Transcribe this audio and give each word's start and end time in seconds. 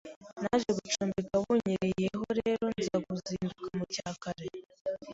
Naje 0.41 0.69
gucumbika 0.77 1.35
bunyiriyeho 1.43 2.25
rero 2.39 2.65
nza 2.79 2.97
kuzinduka 3.05 3.65
mu 3.77 3.85
cya 3.95 4.09
kare 4.21 4.47